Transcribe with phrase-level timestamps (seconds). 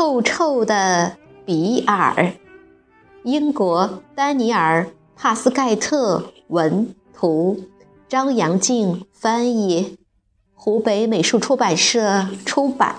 [0.00, 2.32] 臭臭的比尔，
[3.22, 4.84] 英国丹尼尔·
[5.14, 7.64] 帕斯盖特文图，
[8.08, 9.98] 张阳静翻译，
[10.54, 12.96] 湖北美术出版社出版。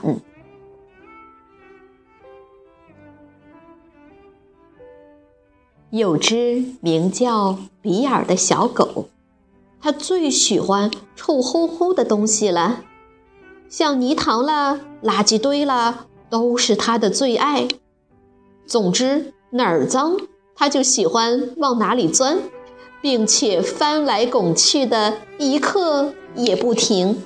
[5.90, 9.10] 有只名叫比尔的小狗，
[9.82, 12.84] 它最喜欢臭烘烘的东西了，
[13.68, 16.06] 像泥塘了、垃圾堆了。
[16.32, 17.68] 都是他的最爱。
[18.66, 20.18] 总之，哪儿脏，
[20.56, 22.40] 他就喜欢往哪里钻，
[23.02, 27.22] 并且翻来拱去的一刻也不停。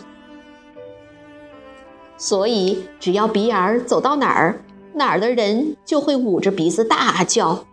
[2.18, 7.66] 所以，只要比尔走到哪儿，哪儿的人就会捂着鼻子大叫：“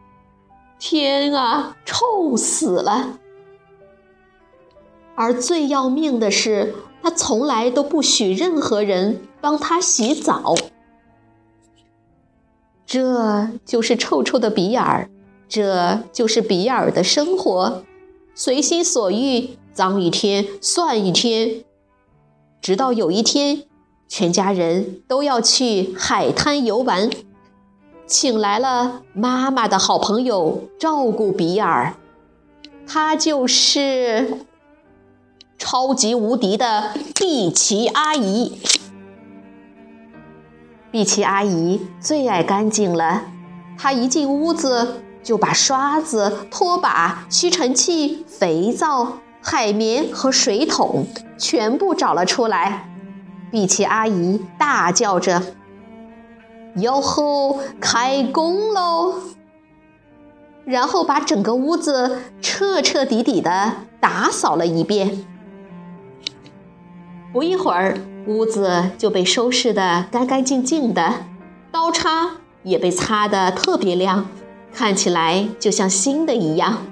[0.78, 3.18] 天啊，臭死了！”
[5.14, 10.54] 而最要命的是，他从来都不许任何人帮他洗澡。
[12.92, 15.08] 这就是臭臭的比尔，
[15.48, 17.84] 这就是比尔的生活，
[18.34, 21.64] 随心所欲，脏一天算一天。
[22.60, 23.62] 直到有一天，
[24.08, 27.08] 全家人都要去海滩游玩，
[28.06, 31.94] 请来了妈妈的好朋友照顾比尔，
[32.86, 34.40] 她就是
[35.56, 38.60] 超级无敌的碧琪阿姨。
[40.92, 43.22] 碧琪阿姨最爱干净了，
[43.78, 51.06] 她一进屋子就把刷子、拖把、吸尘器、肥皂、海绵和水桶
[51.38, 52.90] 全部找了出来。
[53.50, 55.42] 碧琪阿姨大叫着
[56.76, 59.14] ：“哟吼，开工喽！”
[60.66, 65.24] 然后把整个屋子彻彻底底的打扫了一遍。
[67.32, 67.98] 不一会儿。
[68.24, 71.24] 屋子就被收拾得干干净净的，
[71.72, 74.28] 刀叉也被擦得特别亮，
[74.72, 76.86] 看起来就像新的一样。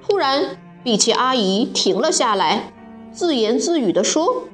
[0.00, 2.72] 突然，碧琪阿姨停了下来，
[3.12, 4.44] 自言自语地说：“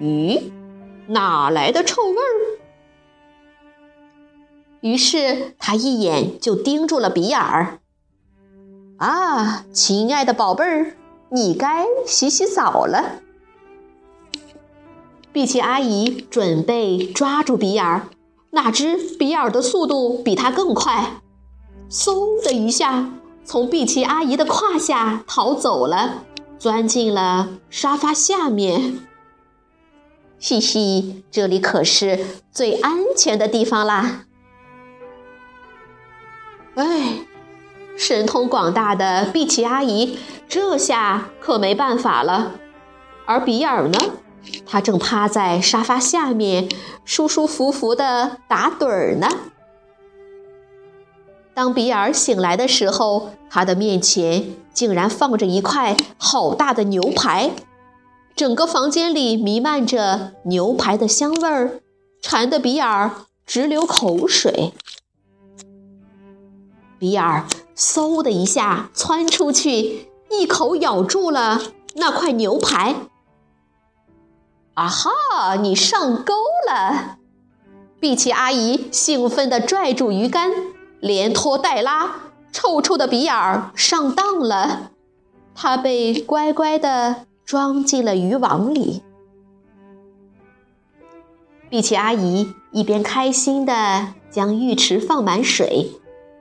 [0.00, 0.42] 咦，
[1.08, 2.62] 哪来的臭味儿？”
[4.80, 7.80] 于是她一眼就盯住了比尔。
[8.98, 10.94] “啊，亲爱的宝贝儿，
[11.30, 13.22] 你该洗洗澡了。”
[15.34, 18.06] 碧琪阿姨准备抓住比尔，
[18.50, 21.20] 哪知比尔的速度比她更快，
[21.90, 23.10] 嗖的一下
[23.44, 26.22] 从碧琪阿姨的胯下逃走了，
[26.56, 29.00] 钻进了沙发下面。
[30.38, 34.26] 嘻嘻，这里可是最安全的地方啦！
[36.76, 37.26] 哎，
[37.96, 40.16] 神通广大的碧琪阿姨
[40.48, 42.52] 这下可没办法了，
[43.26, 43.98] 而比尔呢？
[44.66, 46.68] 他正趴在沙发下面，
[47.04, 49.28] 舒舒服服的打盹儿呢。
[51.54, 57.52] 当比尔醒来的时候，他的面前竟然放着一块好大的牛排，
[58.34, 61.80] 整个房间里弥漫着牛排的香味儿，
[62.20, 63.10] 馋得比尔
[63.46, 64.72] 直流口水。
[66.98, 67.44] 比尔
[67.76, 71.60] 嗖的一下窜出去，一口咬住了
[71.94, 72.96] 那块牛排。
[74.74, 75.54] 啊哈！
[75.56, 76.34] 你上钩
[76.68, 77.18] 了！
[78.00, 80.50] 碧琪阿姨兴奋地拽住鱼竿，
[81.00, 82.16] 连拖带拉，
[82.52, 84.90] 臭臭的比尔上当了。
[85.54, 89.02] 他被乖乖地装进了渔网里。
[91.70, 95.92] 碧琪阿姨一边开心地将浴池放满水，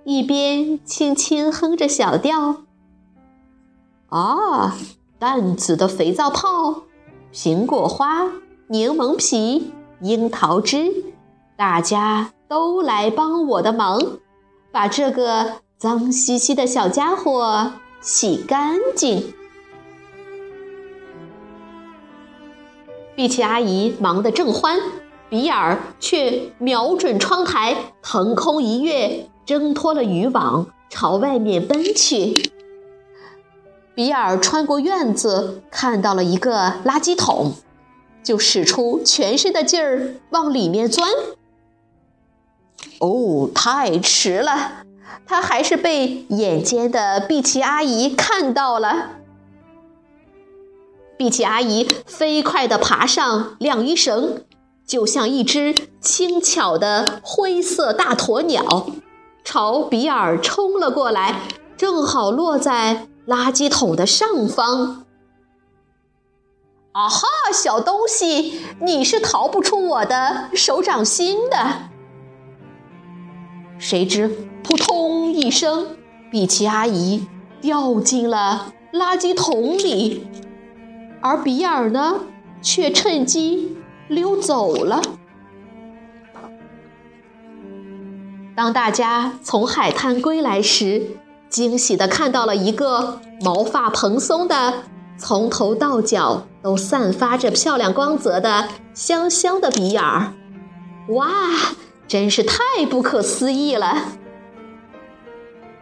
[0.03, 2.63] 一边轻轻哼着小调
[4.09, 4.75] ：“啊，
[5.19, 6.83] 淡紫的肥皂泡。”
[7.33, 8.31] 苹果花、
[8.67, 10.93] 柠檬皮、樱桃汁，
[11.57, 13.99] 大家都来帮我的忙，
[14.71, 19.33] 把这个脏兮兮的小家伙洗干净。
[23.15, 24.79] 碧琪阿姨忙得正欢，
[25.27, 32.51] 比尔却瞄准窗台，腾空一跃，挣脱了渔网，朝外面奔去。
[33.95, 37.53] 比尔穿过院子，看到了一个垃圾桶，
[38.23, 41.07] 就使出全身的劲儿往里面钻。
[42.99, 44.83] 哦，太迟了，
[45.27, 49.11] 他还是被眼尖的碧琪阿姨看到了。
[51.15, 54.41] 碧琪阿姨飞快地爬上晾衣绳，
[54.87, 58.87] 就像一只轻巧的灰色大鸵鸟，
[59.43, 61.41] 朝比尔冲了过来，
[61.77, 65.05] 正好落在垃圾桶的上方。
[66.91, 71.89] 啊哈，小东西，你是逃不出我的手掌心的！
[73.79, 74.27] 谁知
[74.63, 75.97] 扑通一声，
[76.29, 77.27] 比奇阿姨
[77.59, 80.27] 掉进了垃圾桶里。
[81.19, 82.19] 而比尔呢，
[82.61, 83.75] 却趁机
[84.07, 85.01] 溜走了。
[88.55, 91.17] 当大家从海滩归来时，
[91.53, 94.85] 惊喜地看到了一个毛发蓬松的、
[95.19, 100.33] 从头到脚都散发着漂亮光泽的香香的比尔。
[101.09, 101.29] 哇，
[102.07, 102.57] 真是太
[102.89, 104.13] 不可思议了！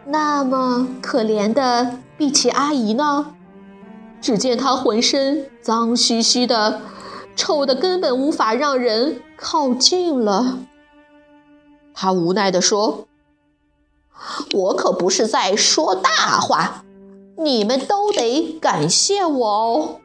[0.04, 3.32] 那么可怜的碧琪阿姨呢？
[4.20, 6.82] 只见她浑身脏兮兮的，
[7.34, 10.58] 臭的根本无法让人靠近了。
[11.94, 13.06] 他无奈地说
[14.52, 16.84] ：“我可不是在说大话，
[17.38, 19.98] 你们都得感谢我哦。”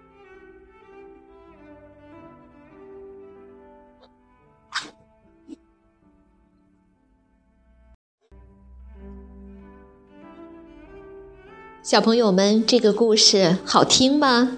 [11.83, 14.57] 小朋友们，这个故事好听吗？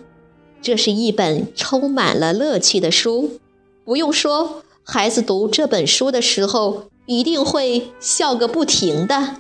[0.64, 3.40] 这是一本充满了乐趣的书，
[3.86, 9.38] 不用说，孩子读这本书的时候一定会笑个不停的。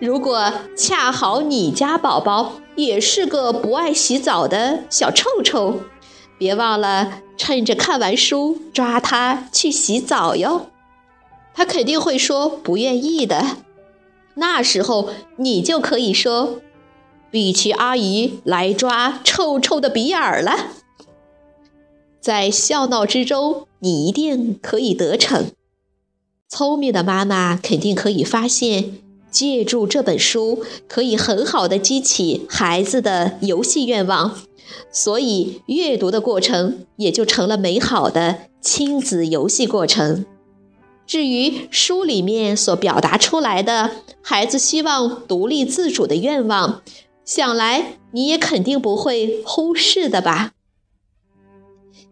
[0.00, 5.82] 如果恰好你家宝宝也是个不爱洗澡的小臭臭，
[6.36, 10.66] 别忘了趁着看完书抓他去洗澡哟。
[11.54, 13.58] 他肯定会说不愿意的，
[14.34, 16.56] 那时候你就可以说。
[17.30, 20.72] 比奇阿姨来抓臭臭的比尔了，
[22.20, 25.52] 在笑闹之中，你一定可以得逞。
[26.50, 28.98] 聪明的妈妈肯定可以发现，
[29.30, 34.36] 借助这本书可以很好的激起孩子的游戏愿望，
[34.90, 40.26] 所以阅读的过程也就成了美好的亲子游戏过程。
[41.06, 46.82] 至于书里面所表达出来的孩子希望独立自主的愿望。
[47.24, 50.50] 想来你也肯定不会忽视的吧？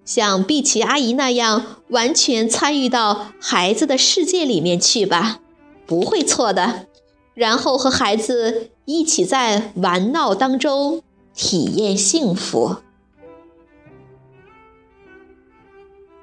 [0.08, 5.40] 像碧琪阿姨那样完全参与到孩子的世界里面去吧，
[5.86, 6.86] 不会错的。
[7.34, 11.02] 然后和孩子一起在玩闹当中
[11.34, 12.76] 体验幸福。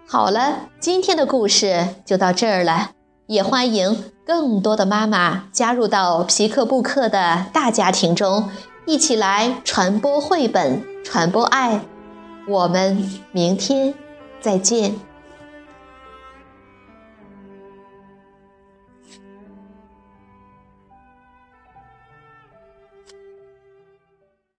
[0.08, 2.94] 好了，今天的故事就到这儿了，
[3.28, 8.50] 也欢迎更多的妈妈加入到皮克布克的大家庭中。
[8.88, 11.86] 一起来传播绘本，传播爱。
[12.48, 12.98] 我们
[13.32, 13.94] 明天
[14.40, 15.15] 再见。